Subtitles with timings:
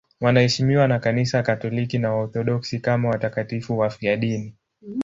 [0.21, 4.55] Wanaheshimiwa na Kanisa Katoliki na Waorthodoksi kama watakatifu wafiadini.